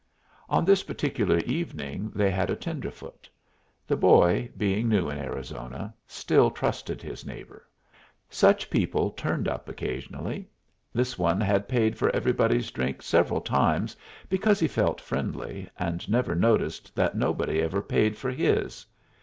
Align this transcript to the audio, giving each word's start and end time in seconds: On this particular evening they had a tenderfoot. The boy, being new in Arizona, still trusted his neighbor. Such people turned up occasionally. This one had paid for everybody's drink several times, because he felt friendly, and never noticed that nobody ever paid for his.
On 0.49 0.65
this 0.65 0.81
particular 0.81 1.37
evening 1.45 2.09
they 2.15 2.31
had 2.31 2.49
a 2.49 2.55
tenderfoot. 2.55 3.29
The 3.85 3.95
boy, 3.95 4.49
being 4.57 4.89
new 4.89 5.11
in 5.11 5.19
Arizona, 5.19 5.93
still 6.07 6.49
trusted 6.49 7.03
his 7.03 7.23
neighbor. 7.23 7.67
Such 8.27 8.71
people 8.71 9.11
turned 9.11 9.47
up 9.47 9.69
occasionally. 9.69 10.49
This 10.91 11.19
one 11.19 11.39
had 11.39 11.67
paid 11.69 11.99
for 11.99 12.09
everybody's 12.15 12.71
drink 12.71 13.03
several 13.03 13.41
times, 13.41 13.95
because 14.27 14.59
he 14.59 14.67
felt 14.67 14.99
friendly, 14.99 15.69
and 15.77 16.09
never 16.09 16.33
noticed 16.33 16.95
that 16.95 17.13
nobody 17.15 17.61
ever 17.61 17.83
paid 17.83 18.17
for 18.17 18.31
his. 18.31 18.87